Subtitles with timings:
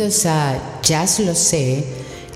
[0.00, 1.84] Bienvenidos a Jazz Lo Sé,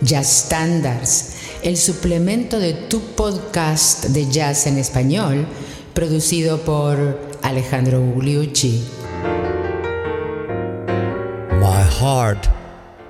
[0.02, 1.30] Jazz Standards,
[1.62, 5.46] el suplemento de tu podcast de jazz en español,
[5.94, 8.84] producido por Alejandro Gugliucci.
[11.58, 12.44] My heart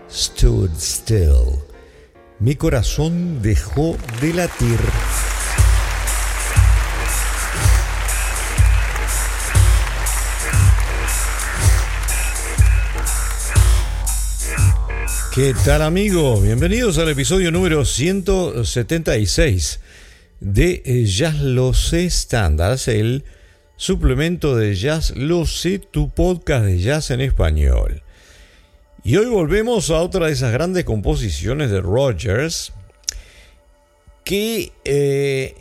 [0.08, 1.58] stood still.
[2.38, 4.78] Mi corazón dejó de latir.
[15.34, 16.44] ¿Qué tal amigos?
[16.44, 19.80] Bienvenidos al episodio número 176
[20.38, 22.08] de eh, Jazz Lo Sé
[22.86, 23.24] el
[23.76, 28.04] suplemento de Jazz Lo Sé, tu podcast de jazz en español.
[29.02, 32.72] Y hoy volvemos a otra de esas grandes composiciones de Rogers
[34.22, 35.56] que eh,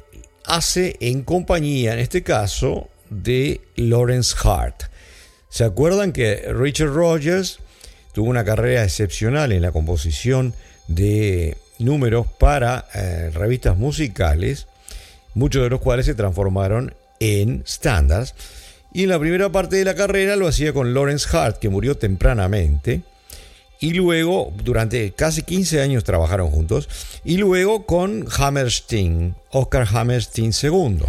[0.45, 4.83] hace en compañía, en este caso, de Lawrence Hart.
[5.49, 7.62] ¿Se acuerdan que Richard Rogers
[8.13, 10.53] tuvo una carrera excepcional en la composición
[10.87, 14.67] de números para eh, revistas musicales,
[15.33, 18.35] muchos de los cuales se transformaron en standards.
[18.93, 21.97] Y en la primera parte de la carrera lo hacía con Lawrence Hart, que murió
[21.97, 23.01] tempranamente.
[23.79, 26.87] Y luego, durante casi 15 años trabajaron juntos.
[27.25, 30.99] Y luego con Hammerstein, Oscar Hammerstein II.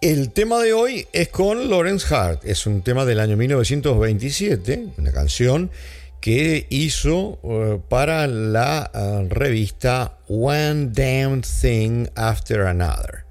[0.00, 2.44] El tema de hoy es con Lawrence Hart.
[2.44, 5.70] Es un tema del año 1927, una canción
[6.20, 13.24] que hizo eh, para la eh, revista One Damn Thing After Another.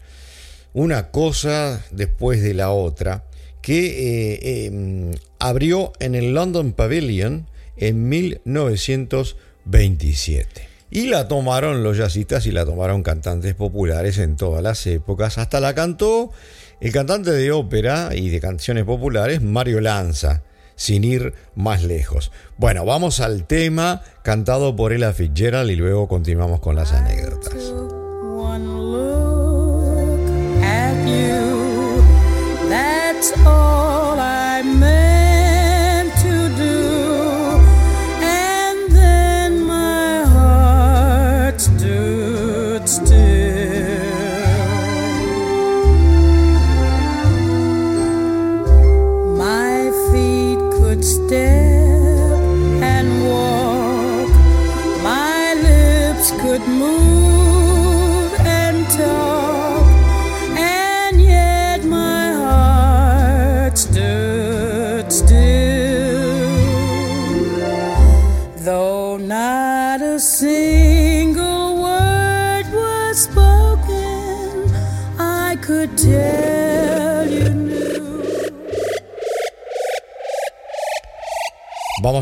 [0.73, 3.25] Una cosa después de la otra
[3.61, 7.47] que eh, em, abrió en el London Pavilion
[7.78, 10.69] en 1927.
[10.91, 15.38] Y la tomaron los jazzistas y la tomaron cantantes populares en todas las épocas.
[15.38, 16.31] Hasta la cantó
[16.80, 20.44] el cantante de ópera y de canciones populares Mario Lanza
[20.75, 22.31] sin ir más lejos.
[22.57, 27.73] Bueno, vamos al tema cantado por Ella Fitzgerald y luego continuamos con las anécdotas.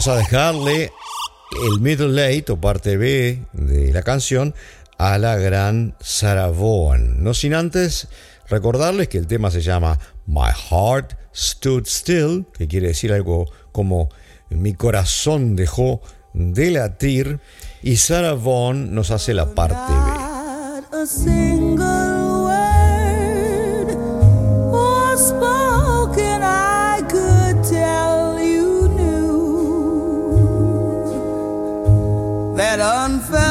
[0.05, 0.91] A dejarle
[1.65, 4.53] el middle late o parte B de la canción
[4.97, 7.23] a la gran Sarah Vaughan.
[7.23, 8.09] No sin antes
[8.49, 14.09] recordarles que el tema se llama My Heart Stood Still, que quiere decir algo como
[14.49, 16.01] mi corazón dejó
[16.33, 17.39] de latir,
[17.81, 21.03] y Sarah Vaughan nos hace la parte B.
[32.83, 33.42] unfair.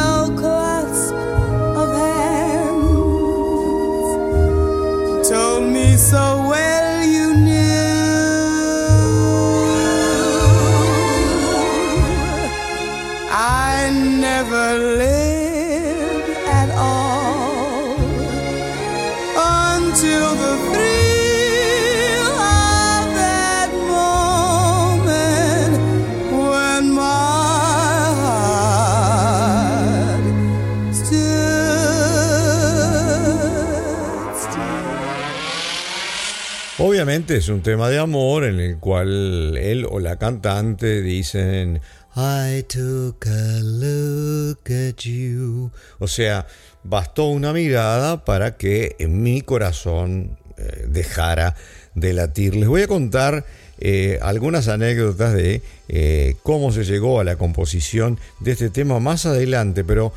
[37.28, 41.80] Es un tema de amor en el cual él o la cantante dicen
[42.16, 45.70] I took a look at you.
[45.98, 46.46] O sea,
[46.82, 51.54] bastó una mirada para que mi corazón eh, dejara
[51.94, 52.56] de latir.
[52.56, 53.44] Les voy a contar
[53.78, 59.26] eh, algunas anécdotas de eh, cómo se llegó a la composición de este tema más
[59.26, 60.12] adelante, pero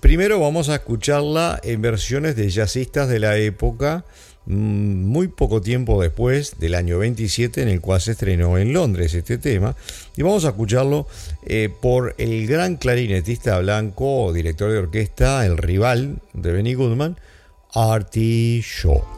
[0.00, 4.04] primero vamos a escucharla en versiones de jazzistas de la época
[4.46, 9.38] muy poco tiempo después del año 27 en el cual se estrenó en Londres este
[9.38, 9.74] tema
[10.16, 11.06] y vamos a escucharlo
[11.44, 17.16] eh, por el gran clarinetista blanco, director de orquesta, el rival de Benny Goodman,
[17.74, 19.15] Artie Shaw.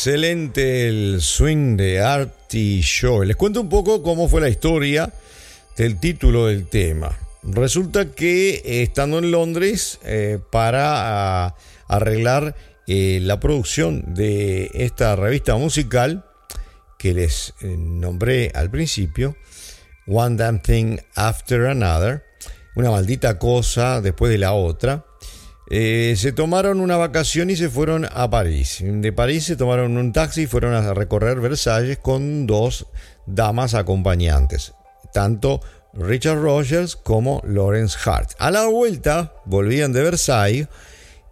[0.00, 3.22] Excelente el swing de Artie Shaw.
[3.22, 5.12] Les cuento un poco cómo fue la historia
[5.76, 7.18] del título del tema.
[7.42, 11.54] Resulta que eh, estando en Londres eh, para ah,
[11.86, 12.56] arreglar
[12.86, 16.24] eh, la producción de esta revista musical
[16.98, 19.36] que les nombré al principio,
[20.06, 22.24] One Damn Thing After Another,
[22.74, 25.04] una maldita cosa después de la otra,
[25.72, 28.78] eh, se tomaron una vacación y se fueron a París.
[28.82, 32.86] De París se tomaron un taxi y fueron a recorrer Versalles con dos
[33.26, 34.74] damas acompañantes,
[35.12, 35.60] tanto
[35.94, 38.32] Richard Rogers como Lawrence Hart.
[38.40, 40.68] A la vuelta volvían de Versailles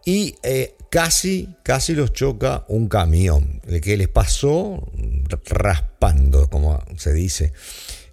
[0.05, 4.87] y eh, casi, casi los choca un camión, el que les pasó
[5.47, 7.53] raspando, como se dice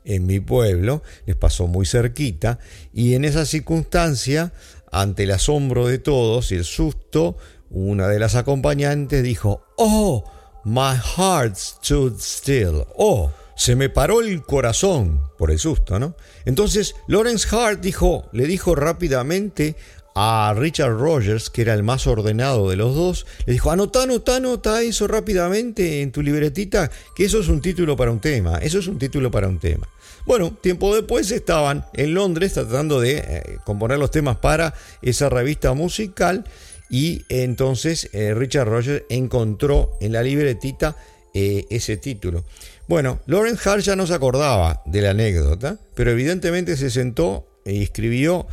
[0.06, 2.60] en mi pueblo, les pasó muy cerquita
[2.94, 4.54] y en esa circunstancia
[4.96, 7.38] ante el asombro de todos y el susto,
[7.70, 10.24] una de las acompañantes dijo, Oh,
[10.64, 12.86] my heart stood still.
[12.98, 16.16] Oh, se me paró el corazón por el susto, ¿no?
[16.46, 19.76] Entonces Lawrence Hart dijo, le dijo rápidamente
[20.16, 24.38] a Richard Rogers, que era el más ordenado de los dos, le dijo, anota, anota,
[24.38, 28.80] anota eso rápidamente en tu libretita, que eso es un título para un tema, eso
[28.80, 29.90] es un título para un tema.
[30.26, 34.74] Bueno, tiempo después estaban en Londres tratando de eh, componer los temas para
[35.04, 36.46] esa revista musical
[36.90, 40.96] y entonces eh, Richard Rogers encontró en la libretita
[41.36, 42.44] eh, ese título.
[42.88, 47.84] Bueno, Lawrence Hart ya no se acordaba de la anécdota, pero evidentemente se sentó y
[47.84, 48.48] escribió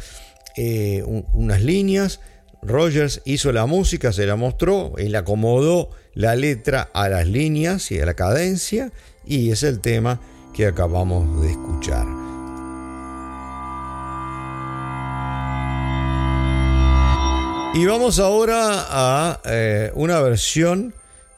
[1.33, 2.21] unas líneas.
[2.63, 7.99] Rogers hizo la música, se la mostró, él acomodó la letra a las líneas y
[7.99, 8.93] a la cadencia
[9.25, 10.21] y es el tema
[10.53, 12.07] que acabamos de escuchar.
[17.75, 20.93] Y vamos ahora a eh, una versión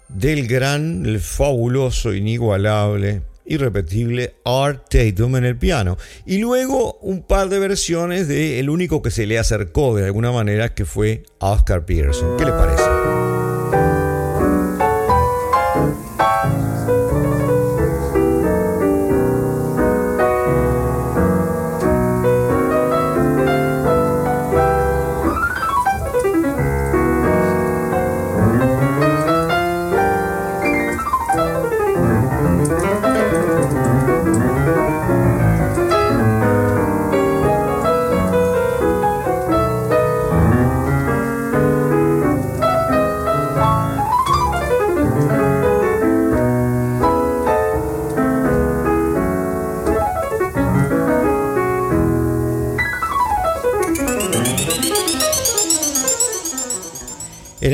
[0.09, 5.97] del gran, el fabuloso, inigualable, irrepetible Art Tatum en el piano.
[6.27, 10.33] Y luego un par de versiones de el único que se le acercó de alguna
[10.33, 12.37] manera, que fue Oscar Peterson.
[12.37, 13.24] ¿Qué le parece?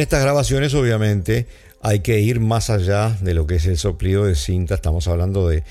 [0.00, 1.46] En estas grabaciones obviamente
[1.82, 5.46] hay que ir más allá de lo que es el soplido de cinta, estamos hablando
[5.46, 5.62] de,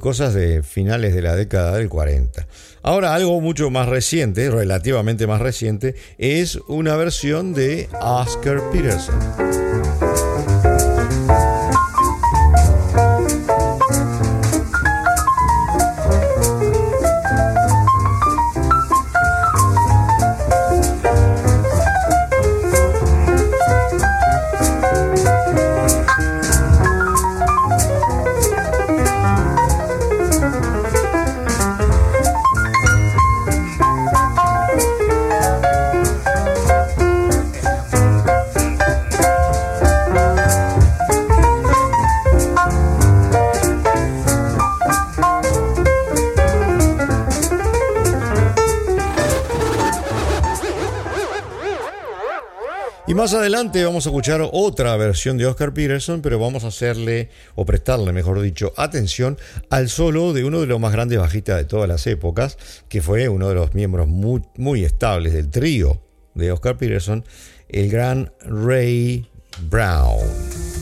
[0.00, 2.48] cosas de finales de la década del 40.
[2.82, 9.14] Ahora algo mucho más reciente, relativamente más reciente, es una versión de Oscar Peterson.
[53.26, 57.66] Más adelante vamos a escuchar otra versión de Oscar Peterson, pero vamos a hacerle, o
[57.66, 59.36] prestarle, mejor dicho, atención
[59.68, 62.56] al solo de uno de los más grandes bajistas de todas las épocas,
[62.88, 66.00] que fue uno de los miembros muy, muy estables del trío
[66.34, 67.24] de Oscar Peterson,
[67.68, 69.28] el gran Ray
[69.68, 70.75] Brown.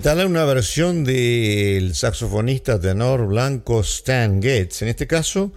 [0.00, 4.80] Qué tal una versión del saxofonista tenor blanco Stan Getz?
[4.80, 5.52] En este caso,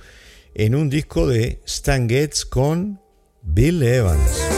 [0.54, 3.00] en un disco de Stan Getz con
[3.42, 4.53] Bill Evans.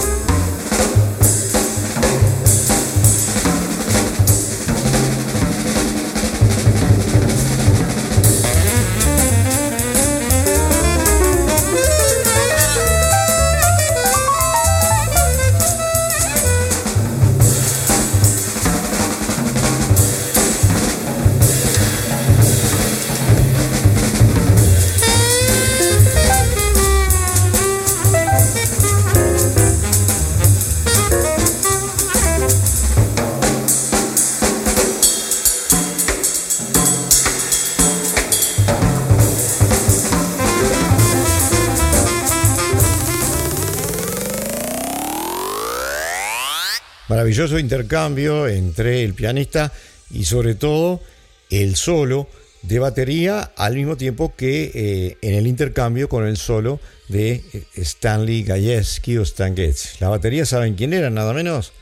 [47.25, 49.71] Maravilloso intercambio entre el pianista
[50.11, 51.01] y sobre todo
[51.49, 52.29] el solo
[52.61, 57.65] de batería al mismo tiempo que eh, en el intercambio con el solo de eh,
[57.77, 59.99] Stanley Gajewski o Stan Getz.
[60.01, 61.09] La batería, ¿saben quién era?
[61.09, 61.73] Nada menos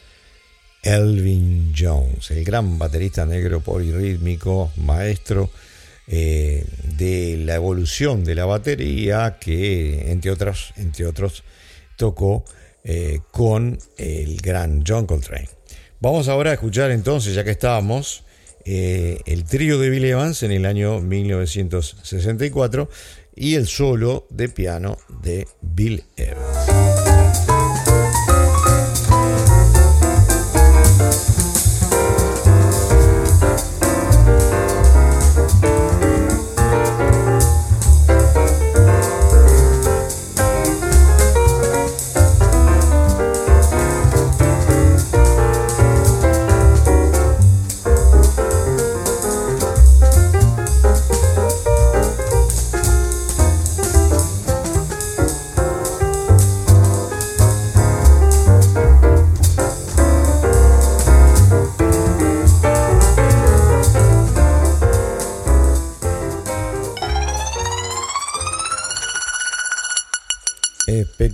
[0.81, 5.49] Elvin Jones, el gran baterista negro polirrítmico, maestro
[6.07, 6.65] eh,
[6.97, 11.43] de la evolución de la batería que entre otros, entre otros
[11.97, 12.45] tocó
[12.83, 15.49] eh, con el gran John Coltrane.
[15.99, 18.23] Vamos ahora a escuchar entonces, ya que estábamos,
[18.65, 22.89] eh, el trío de Bill Evans en el año 1964
[23.35, 27.52] y el solo de piano de Bill Evans.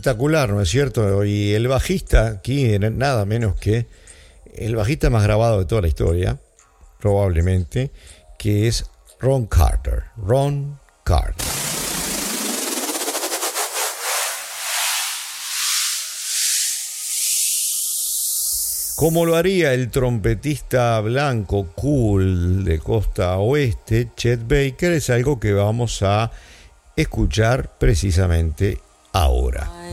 [0.10, 1.24] Espectacular, ¿no es cierto?
[1.24, 3.86] Y el bajista aquí, nada menos que
[4.56, 6.39] el bajista más grabado de toda la historia,
[7.00, 7.92] probablemente,
[8.39, 8.86] que es
[9.20, 10.06] Ron Carter.
[10.18, 11.46] Ron Carter.
[18.96, 25.54] Como lo haría el trompetista blanco cool de costa oeste, Chet Baker, es algo que
[25.54, 26.32] vamos a
[26.96, 28.80] escuchar precisamente
[29.20, 29.70] ahora.
[29.82, 29.90] I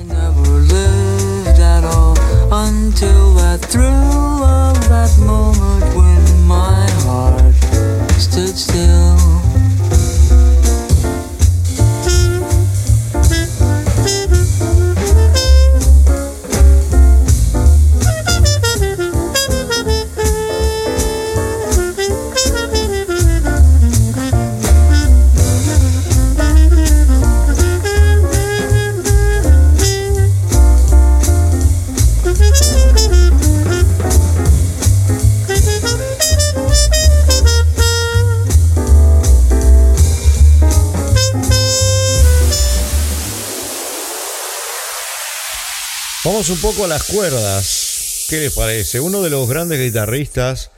[46.49, 48.27] Un poco a las cuerdas.
[48.29, 49.01] ¿Qué les parece?
[49.01, 50.71] Uno de los grandes guitarristas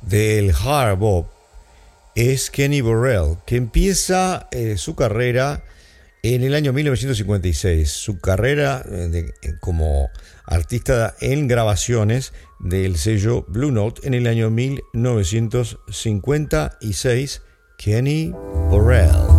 [0.00, 1.28] del hard bop
[2.16, 5.62] es Kenny Burrell, que empieza eh, su carrera
[6.24, 7.88] en el año 1956.
[7.88, 10.10] Su carrera eh, como
[10.44, 17.42] artista en grabaciones del sello Blue Note en el año 1956.
[17.78, 18.34] Kenny
[18.70, 19.31] Burrell.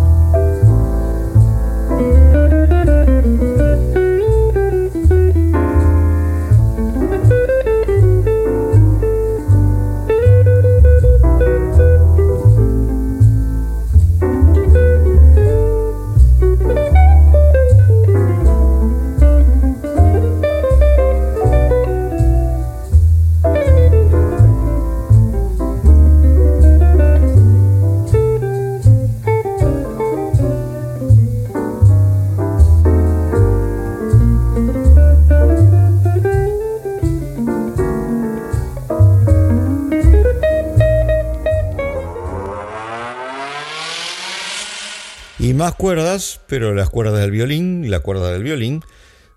[45.52, 48.82] Más cuerdas, pero las cuerdas del violín, la cuerda del violín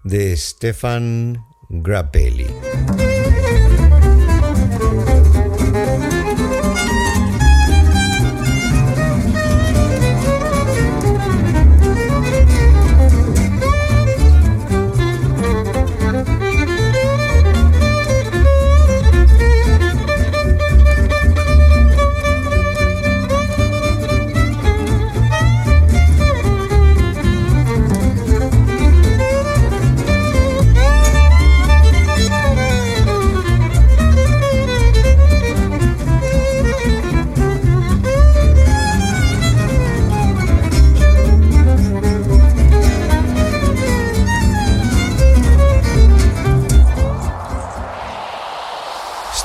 [0.05, 2.66] de Stefan Grappelli.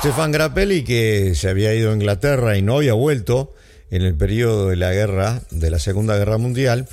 [0.03, 3.55] Stefan Grappelli, que se había ido a Inglaterra y no había vuelto
[3.93, 6.89] en el periodo de la guerra, de la Segunda Guerra Mundial,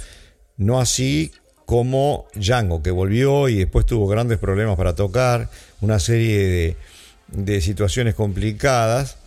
[0.58, 1.32] no así
[1.66, 5.50] como Django, que volvió y después tuvo grandes problemas para tocar,
[5.82, 6.78] una serie de,
[7.30, 9.18] de situaciones complicadas,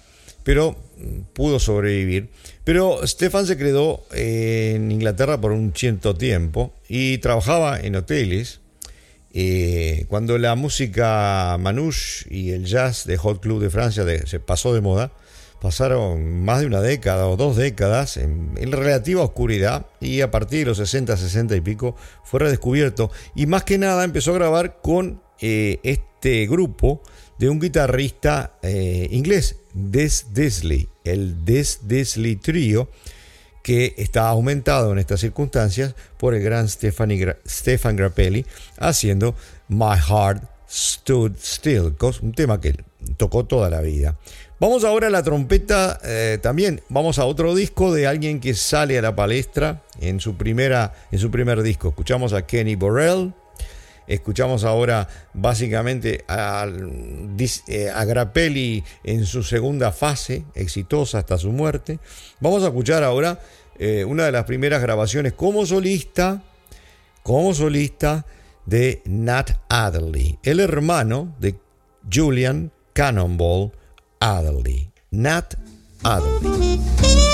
[0.45, 0.77] pero
[1.33, 2.29] pudo sobrevivir.
[2.63, 8.61] Pero Stefan se quedó en Inglaterra por un cierto tiempo y trabajaba en hoteles
[9.35, 14.75] eh, cuando la música manouche y el jazz de Hot Club de Francia se pasó
[14.75, 15.13] de moda,
[15.63, 20.65] pasaron más de una década o dos décadas en, relativa oscuridad y a partir de
[20.67, 23.11] los 60, 60 y pico fue redescubierto.
[23.35, 27.01] Y más que nada empezó a grabar con eh, este grupo
[27.39, 32.91] de un guitarrista eh, inglés, Des Disley, el Des Disley Trio
[33.63, 38.45] que está aumentado en estas circunstancias por el gran Stefan Grappelli
[38.79, 39.35] haciendo
[39.69, 42.75] My Heart Stood Still, un tema que
[43.17, 44.17] tocó toda la vida.
[44.59, 48.97] Vamos ahora a la trompeta, eh, también vamos a otro disco de alguien que sale
[48.97, 51.89] a la palestra en su, primera, en su primer disco.
[51.89, 53.35] Escuchamos a Kenny Borrell,
[54.07, 56.67] escuchamos ahora básicamente a,
[57.69, 61.99] eh, a, Grappelli en su segunda fase, exitosa hasta su muerte.
[62.41, 63.41] Vamos a escuchar ahora
[63.79, 66.43] eh, una de las primeras grabaciones como solista,
[67.23, 68.27] como solista
[68.67, 71.57] de Nat Adderley, el hermano de
[72.13, 73.73] Julian Cannonball
[74.21, 74.91] Adderley.
[75.11, 75.55] Nat
[76.03, 77.32] Adderley.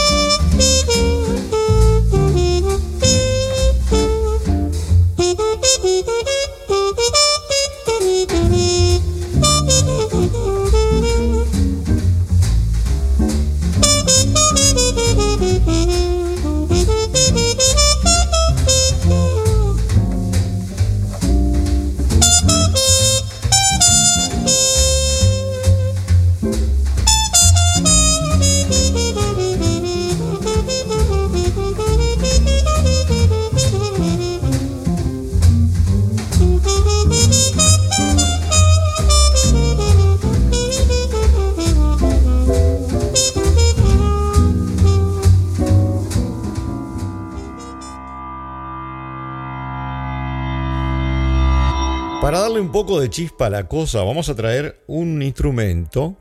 [52.78, 56.16] Poco de chispa la cosa, vamos a traer un instrumento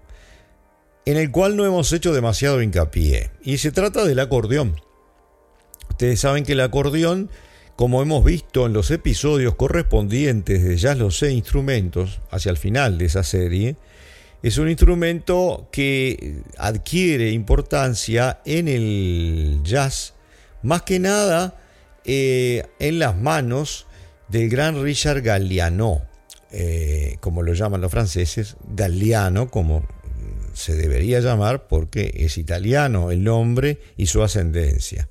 [1.06, 3.30] en el cual no hemos hecho demasiado hincapié.
[3.44, 4.76] Y se trata del acordeón.
[5.88, 7.30] Ustedes saben que el acordeón,
[7.76, 12.98] como hemos visto en los episodios correspondientes de Ya los sé instrumentos, hacia el final
[12.98, 13.76] de esa serie,
[14.42, 20.16] es un instrumento que adquiere importancia en el jazz,
[20.64, 21.62] más que nada
[22.04, 23.86] eh, en las manos
[24.28, 26.02] del gran Richard Galliano,
[26.52, 29.86] eh, como lo llaman los franceses, Galliano, como
[30.54, 35.08] se debería llamar porque es italiano el nombre y su ascendencia.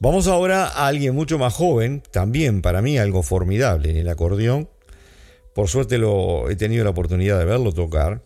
[0.00, 4.68] Vamos ahora a alguien mucho más joven, también para mí algo formidable en el acordeón.
[5.54, 8.22] Por suerte lo, he tenido la oportunidad de verlo tocar.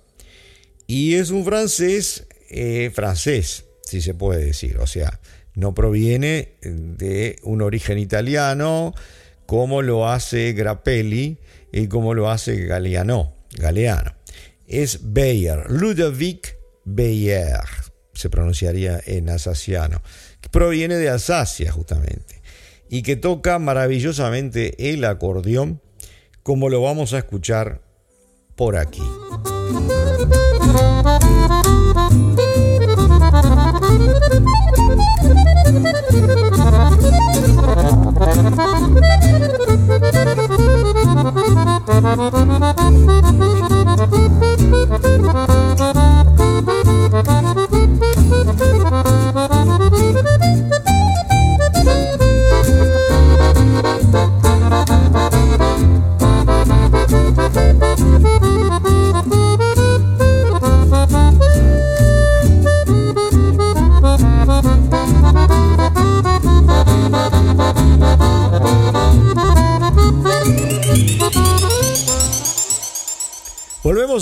[0.87, 4.79] Y es un francés, eh, francés, si se puede decir.
[4.79, 5.21] O sea,
[5.55, 8.95] no proviene de un origen italiano,
[9.47, 11.39] como lo hace Grappelli
[11.73, 13.35] y como lo hace Galeano.
[13.57, 14.15] Galeano.
[14.67, 17.61] Es Bayer, Ludovic Bayer,
[18.15, 20.03] se pronunciaría en alsaciano,
[20.41, 22.43] que proviene de Alsacia justamente,
[22.89, 25.81] y que toca maravillosamente el acordeón,
[26.43, 27.83] como lo vamos a escuchar
[28.57, 29.03] por aquí.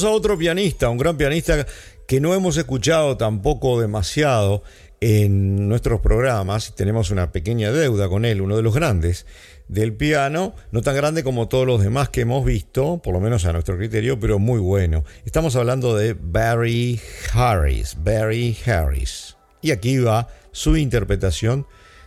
[0.03, 1.65] A otro pianista, un gran pianista
[2.09, 4.65] que no hemos escuchado tampoco demasiado
[5.01, 6.75] en nuestros programas.
[6.75, 9.27] Tenemos una pequeña deuda con él, uno de los grandes
[9.69, 13.45] del piano, no tan grande como todos los demás que hemos visto, por lo menos
[13.45, 15.05] a nuestro criterio, pero muy bueno.
[15.25, 17.01] Estamos hablando de Barry
[17.33, 19.37] Harris, Barry Harris.
[19.61, 21.67] Y aquí va su interpretación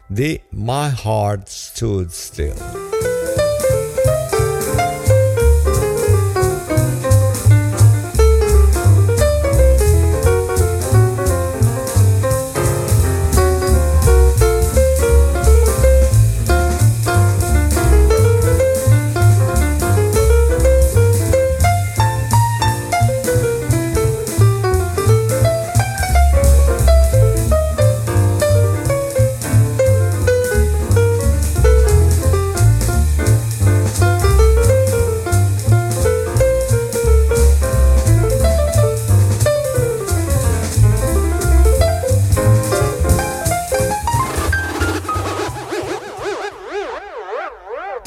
[0.10, 2.54] de My Heart Stood Still.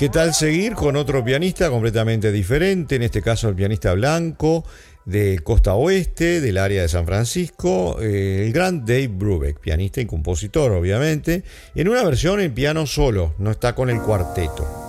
[0.08, 2.96] ¿Qué tal seguir con otro pianista completamente diferente?
[2.96, 4.64] En este caso el pianista blanco
[5.04, 10.06] de costa oeste, del área de San Francisco, eh, el gran Dave Brubeck, pianista y
[10.06, 11.44] compositor obviamente,
[11.74, 14.87] en una versión en piano solo, no está con el cuarteto.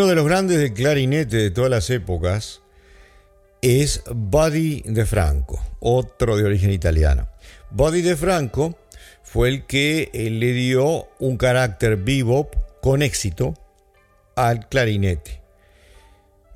[0.00, 2.62] Uno de los grandes de clarinete de todas las épocas
[3.60, 7.28] es Buddy de Franco, otro de origen italiano.
[7.70, 8.78] Buddy de Franco
[9.22, 13.52] fue el que eh, le dio un carácter bebop con éxito
[14.36, 15.42] al clarinete.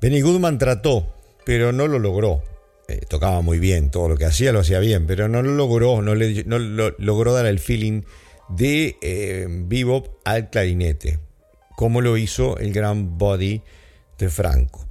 [0.01, 1.13] Benny Goodman trató,
[1.45, 2.41] pero no lo logró.
[2.87, 6.01] Eh, tocaba muy bien, todo lo que hacía lo hacía bien, pero no lo logró,
[6.01, 6.43] no, le,
[6.97, 8.01] logró dar el feeling
[8.49, 11.19] de eh, bebop al clarinete
[11.75, 13.61] como lo hizo el gran body
[14.17, 14.85] de Franco.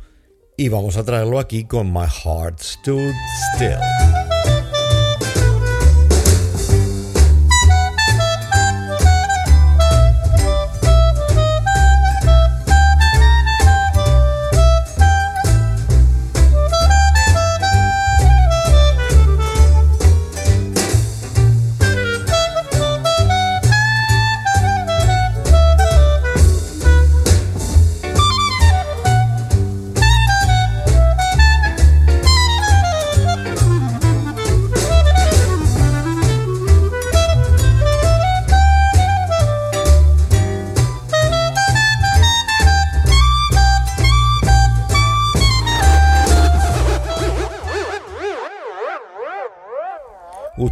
[0.56, 3.12] Y vamos a traerlo aquí con My Heart Stood
[3.54, 4.23] Still.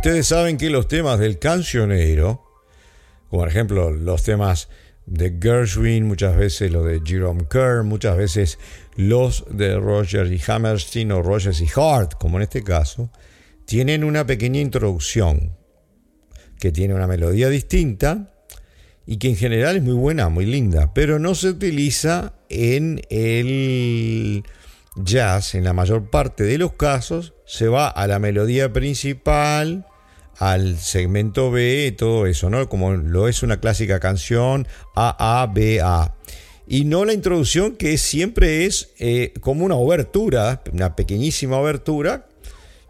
[0.04, 2.42] Ustedes saben que los temas del cancionero,
[3.30, 4.68] como por ejemplo los temas
[5.06, 8.58] de Gershwin, muchas veces los de Jerome Kerr, muchas veces
[8.96, 13.12] los de Roger y Hammerstein o Rogers y Hart, como en este caso,
[13.64, 15.56] tienen una pequeña introducción
[16.58, 18.34] que tiene una melodía distinta
[19.06, 24.42] y que en general es muy buena, muy linda, pero no se utiliza en el
[24.96, 29.86] jazz en la mayor parte de los casos se va a la melodía principal
[30.42, 32.68] al segmento B, todo eso, ¿no?
[32.68, 36.16] Como lo es una clásica canción A, A, B, A.
[36.66, 42.26] Y no la introducción que siempre es eh, como una obertura, una pequeñísima obertura,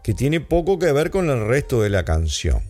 [0.03, 2.63] que tiene poco que ver con el resto de la canción.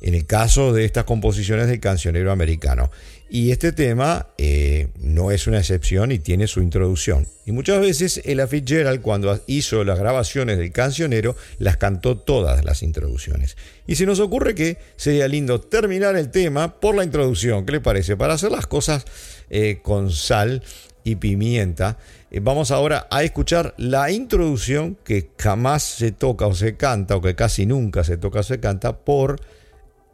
[0.00, 2.92] En el caso de estas composiciones del cancionero americano.
[3.34, 7.26] Y este tema eh, no es una excepción y tiene su introducción.
[7.46, 12.82] Y muchas veces Ella Fitzgerald, cuando hizo las grabaciones del cancionero, las cantó todas las
[12.82, 13.56] introducciones.
[13.86, 17.64] Y se nos ocurre que sería lindo terminar el tema por la introducción.
[17.64, 18.18] ¿Qué le parece?
[18.18, 19.06] Para hacer las cosas
[19.48, 20.62] eh, con sal
[21.02, 21.96] y pimienta.
[22.30, 27.22] Eh, vamos ahora a escuchar la introducción que jamás se toca o se canta, o
[27.22, 29.40] que casi nunca se toca o se canta, por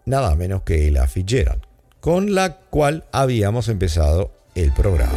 [0.07, 1.68] nada menos que Ella Fitzgerald
[2.09, 5.13] con la cual habíamos empezado el programa.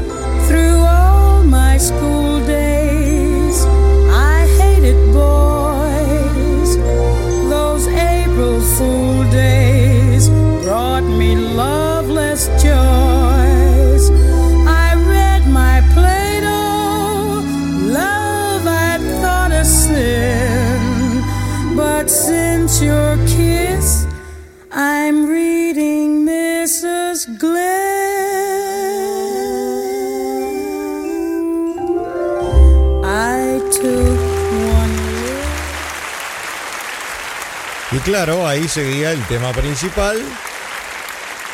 [38.03, 40.17] Claro, ahí seguía el tema principal,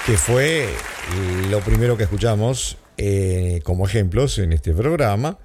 [0.05, 0.69] que fue
[1.49, 5.39] lo primero que escuchamos eh, como ejemplos en este programa.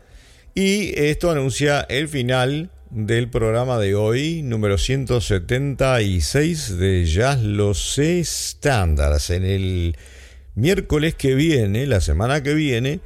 [0.55, 9.31] Y esto anuncia el final del programa de hoy, número 176 de Jazz Los Standards.
[9.31, 9.97] En el
[10.55, 13.01] miércoles que viene, la semana que viene,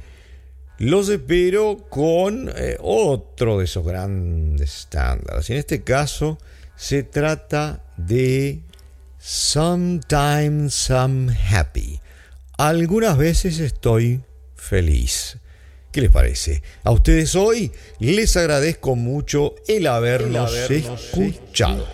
[0.77, 5.49] los espero con eh, otro de esos grandes estándares.
[5.49, 6.37] En este caso
[6.77, 8.61] se trata de
[9.19, 11.99] Sometimes I'm Happy.
[12.57, 14.21] Algunas veces estoy
[14.55, 15.39] feliz.
[15.91, 16.61] ¿Qué les parece?
[16.83, 21.87] A ustedes hoy les agradezco mucho el habernos, escuchado.